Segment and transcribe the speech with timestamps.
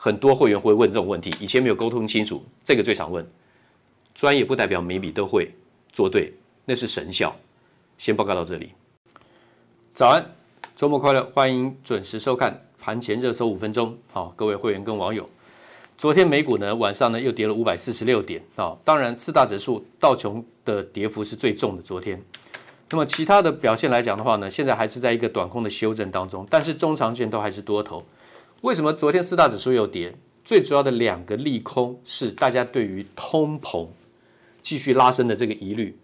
[0.00, 3.28] 很多会员会问这种问题，以前没有沟通清楚，这个最常问。
[4.14, 5.50] 专业不代表每笔都会
[5.92, 6.32] 做对，
[6.64, 7.34] 那是神效。
[7.98, 8.70] 先报告到这里。
[9.92, 10.24] 早安。
[10.76, 13.98] 周末快乐，欢迎准时收看盘前热搜五分钟。
[14.12, 15.28] 好，各位会员跟网友，
[15.96, 18.78] 昨天美股呢晚上呢又跌了五百四十六点啊。
[18.84, 21.82] 当然，四大指数道琼的跌幅是最重的。
[21.82, 22.22] 昨天，
[22.90, 28.04] 那么其他的表现来讲的话呢，现在还是在一个短空的修正当中，但是中长线都还是多头。
[28.62, 30.16] 为什么昨天四大指数又跌？
[30.44, 33.86] 最主要的两个利空是大家对于通膨
[34.60, 35.94] 继续拉升的这个疑虑，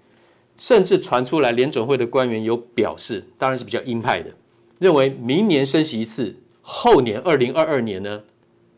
[0.57, 4.31] 甚至传出来联准会的官员有表示，当然是比较鹰派的。
[4.79, 8.23] 认为明年升息一次，后年二零二二年呢，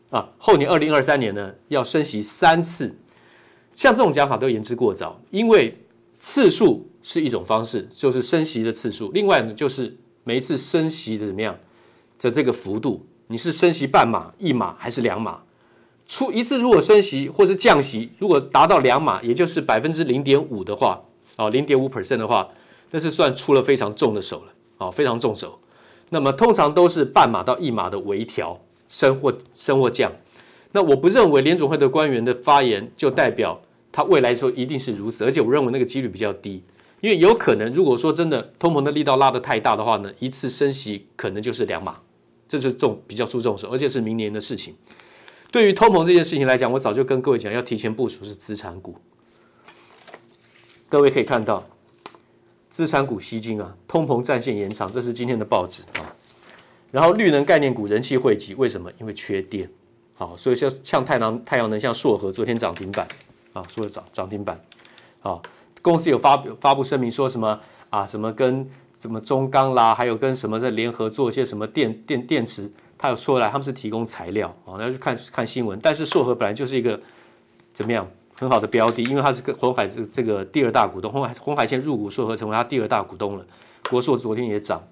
[0.09, 2.95] 啊，后年二零二三年呢要升息三次，
[3.71, 5.77] 像这种讲法都言之过早，因为
[6.15, 11.59] 次数是一种方式，就是升息的次数，另外呢就是每一次升息的怎么样
[12.19, 15.41] 的这个幅度，你是升息半码、一码还是两码？
[16.05, 21.01] 出一次如果升息或是降息，如果达到两码，也就是百分之零点五的话，
[21.35, 22.47] 哦，零点五 percent 的话，
[22.91, 25.59] 那是算出了非常重的手了，哦，非常重手。
[26.09, 30.09] 那么通常都是半码到一码的微调，升或升或降。
[30.71, 33.59] 那我不认为联准会的官员的发言就代表
[33.91, 36.63] 他未来说一定是如此，而且我认为那个几率比较低，
[37.01, 41.97] 因为有可能如果说真的通膨的力道拉得太大的话呢，一次升息可能就是两码，
[42.47, 44.75] 这是重比较注重手，而且是明年的事情。
[45.51, 48.95] 对于通膨这件事情来讲，我早就跟各位讲要提前部署是资产股。
[50.89, 51.67] 各位可以看到。
[52.69, 56.13] 资产股吸金啊，通膨战线延长，这是今天的报纸啊。
[56.91, 58.91] 然后绿能概念股人气汇集，为什么？
[58.99, 59.67] 因为缺电，
[60.13, 63.07] 好，所以像像太阳太阳能，像硕和昨天涨停板
[63.53, 64.61] 啊，说的涨涨停板，
[65.21, 65.41] 啊，
[65.81, 67.59] 公司有发发布声明说什么
[67.89, 68.05] 啊？
[68.05, 75.79] 什么跟什么中钢啦，还有跟什么在联合做一些什么电电电池，他有说来他们是提供材料啊，要去看看新闻。
[75.81, 76.99] 但是硕和本来就是一个
[77.73, 78.07] 怎么样？
[78.39, 83.43] 很好的标的，因为它是跟鸿海这这个第二大股东，鸿海鸿海先入股硕和，成为它第二大股东了。
[83.89, 84.87] 国硕昨天也涨。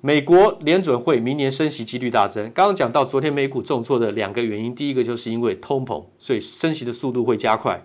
[0.00, 2.44] 美国联准会明年升息几率大增。
[2.52, 7.84] 刚刚讲到昨天美股重挫的两个原因，第一个就是因为通膨，所以升息的速度会加快；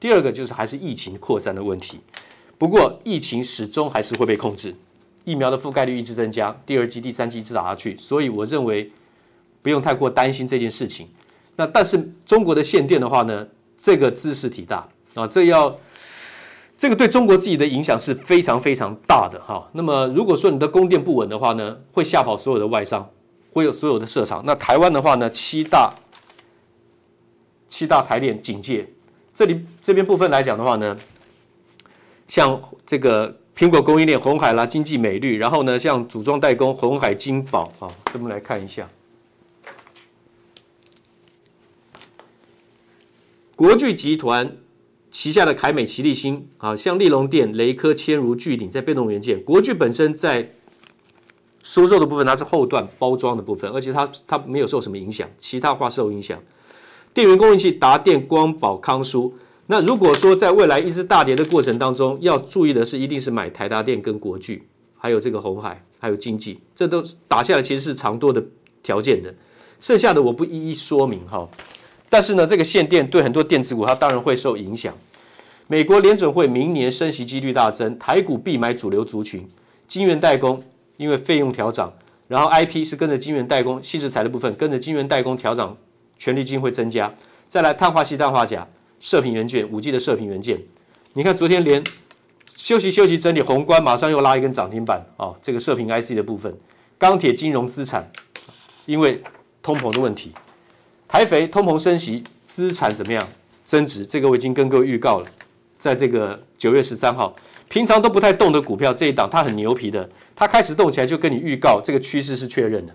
[0.00, 2.00] 第二个就是还是疫情扩散的问题。
[2.58, 4.74] 不过疫情始终还是会被控制，
[5.24, 8.90] 疫苗的覆盖率一直增加，第二剂、第三剂一直打下去，所以我认为
[9.62, 11.08] 不用太过担心这件事情。
[11.56, 15.76] 那但是中国的限电的话呢，这个兹事体大啊，这要
[16.78, 19.68] 这个对中国自己的影响是非常非常大的哈。
[19.72, 23.10] 那么如果说你的供电不稳的话呢，会吓跑所有的外商，
[23.52, 24.42] 会有所有的设厂。
[24.44, 25.94] 那台湾的话呢，七大
[27.66, 28.86] 七大台电警戒，
[29.34, 30.96] 这里这边部分来讲的话呢，
[32.28, 38.88] 像这个苹果供应链鸿海啦、经济美绿，然后呢，像组装代工鸿海金宝啊，我们来看一下。
[43.54, 44.56] 国巨集团
[45.10, 50.52] 旗下的凯美、奇力新，啊，像利隆电、雷科、千如、聚鼎，在被动元件，国巨本身在
[51.62, 56.38] 收售的部分，它是后段包装的部分，而且它它没有受什么影响，其他话受影响。
[57.14, 59.34] 电源供应器达电、光宝、康舒。
[59.68, 64.66] 那如果说在未来一直大跌的过程当中，要注意的是，一定是买台达电跟国巨，
[64.96, 68.42] 还有这个红海，还有经济，这都打下来其实是长多的
[68.82, 69.34] 条件的，
[69.80, 71.48] 剩下的我不一一说明哈。
[72.08, 74.94] 但是呢，这个限电对很多电子股，它当然会受影响。
[75.66, 79.48] 美国联准会明年升息几率大增，台股必买主流族群，
[79.88, 80.62] 晶圆代工
[80.96, 81.92] 因为费用调涨，
[82.28, 85.76] 然后 IP 是跟着晶圆代工，矽智财的部分跟着晶圆代工调涨，
[86.16, 87.12] 权利金会增加。
[87.48, 88.68] 再来碳化矽、氮化钾、
[89.00, 90.60] 射频元件、五 G 的射频元件，
[91.12, 91.82] 你看昨天连
[92.48, 95.34] 休息休息整理宏观，马上又拉一根涨停板啊！
[95.42, 96.56] 这个射频 IC 的部分，
[96.98, 98.10] 钢铁、金融资产，
[98.86, 99.22] 因为
[99.62, 100.32] 通膨的问题。
[101.08, 103.28] 台肥通膨升息，资产怎么样
[103.64, 104.04] 增值？
[104.04, 105.26] 这个我已经跟各位预告了，
[105.78, 107.34] 在这个九月十三号，
[107.68, 112.94] 平常都不太动的股票，这一档它很牛皮的，它开始动起来就跟你预告，这个趋势是确认的，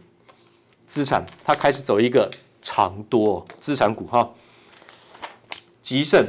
[0.86, 2.30] 资产它开始走一个
[2.62, 4.30] 长多资产股哈。
[5.92, 6.26] 吉盛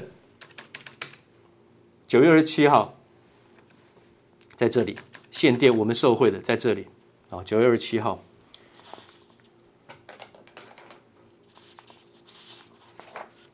[2.08, 2.98] 九月二十七号
[4.56, 4.98] 在这里
[5.30, 6.88] 限电，我们受惠的在这里
[7.30, 8.24] 啊，九月二十七号。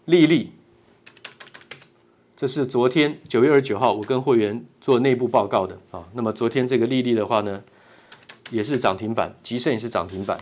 [0.07, 0.55] 丽丽，
[2.35, 6.09] 这是昨天九月二十九号我跟会员做内部报告的啊。
[6.15, 7.63] 那么昨天这个丽丽的话呢，
[8.51, 10.41] 也是涨停板，吉盛也是涨停板。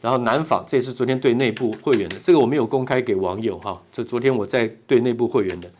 [0.00, 3.82] 然后南纺，这也是昨天对内部会员的，这个我没有公开给网友哈。
[3.90, 5.70] 这昨天我在对内部会员的，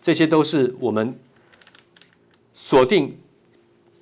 [0.00, 1.18] 这些都是我们
[2.54, 3.18] 锁定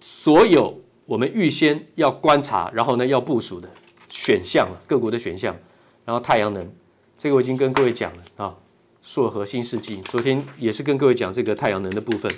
[0.00, 3.68] 所有我们预先要观察，然后呢要部署的
[4.08, 5.56] 选项各国的选项。
[6.04, 6.68] 然后太阳能，
[7.16, 8.56] 这个我已经跟各位讲了啊。
[9.00, 12.32] 硕和新世纪昨天也是跟各位讲这个太阳能的部分，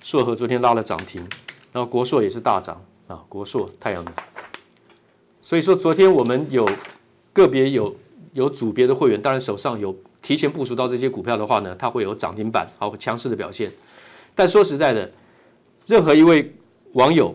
[0.00, 1.20] 硕和昨天拉了涨停，
[1.72, 4.14] 然后国硕也是大涨啊，国硕太阳能。
[5.44, 6.66] 所以说昨天我们有
[7.34, 7.94] 个别有
[8.32, 13.70] 有组别的会员，当然手上有提前部署到这些股票的话呢，它会有涨停板，好强势的表现。
[14.34, 15.12] 但说实在的，
[15.84, 16.50] 任何一位
[16.94, 17.34] 网友，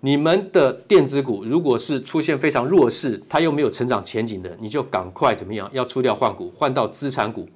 [0.00, 7.46] 你们的电子股如果是出现非常弱势，它又没有成长前景的，你就赶快怎么样，要出掉换股，换到资产股。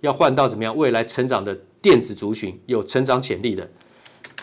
[0.00, 0.74] 要换到怎么样？
[0.74, 3.68] 未来成长的电子族群有成长潜力的。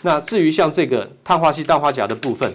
[0.02, 2.50] 那至于像这个碳化矽、氮化镓的部分，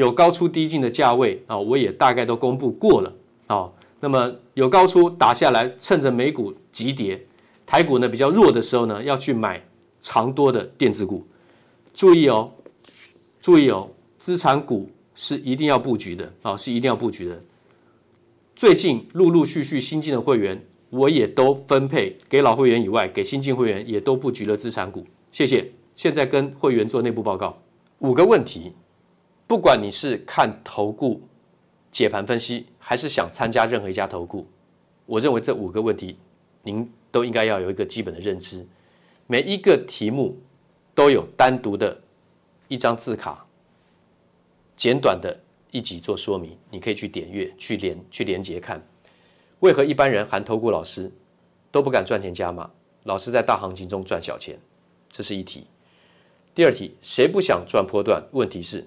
[0.00, 3.12] 有高出低进的价位啊，我也大概都公布过了
[3.48, 3.70] 啊。
[4.00, 7.20] 那么有高出打下来，趁着美股急跌，
[7.66, 9.62] 台股呢比较弱的时候呢，要去买
[10.00, 11.22] 长多的电子股。
[11.92, 12.50] 注意哦，
[13.42, 17.38] 注意哦，资产股是一定要布局的啊，是一定要布局的。
[18.56, 20.64] 最近陆陆续续新进的会员。
[20.92, 25.06] 我也都分配给老会员以外，给新进会员也都布局了资产股。
[25.30, 25.70] 谢谢。
[25.94, 27.56] 现在跟会员做内部报告。
[28.00, 28.72] 五个问题，
[29.50, 31.20] 不管你是看投顾
[31.90, 34.46] 解盘分析，还是想参加任何一家投顾，
[35.06, 36.16] 我认为这五个问题
[36.62, 38.64] 您都应该要有一个基本的认知。
[39.26, 40.38] 每一个题目
[40.94, 42.00] 都有单独的
[42.68, 43.44] 一张字卡，
[44.76, 45.36] 简短的
[45.72, 48.80] 一集做说明，你可以去点阅、去连、去连接看。
[49.58, 51.10] 为何一般人含投顾老师
[51.72, 52.70] 都不敢赚钱加码？
[53.02, 54.56] 老师在大行情中赚小钱，
[55.08, 55.66] 这是一题。
[56.54, 58.24] 第二题，谁不想赚波段？
[58.30, 58.86] 问题是